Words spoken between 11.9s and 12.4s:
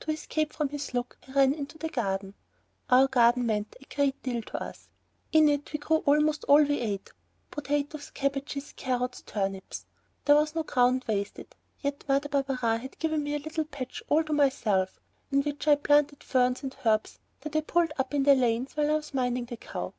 Mother